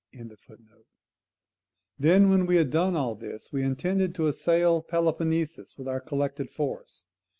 [1.99, 6.49] ]Then, when we had done all this, we intended to assail Peloponnesus with our collected
[6.49, 7.05] force.